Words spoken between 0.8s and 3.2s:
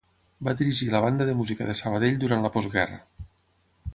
la Banda de Música de Sabadell durant la postguerra.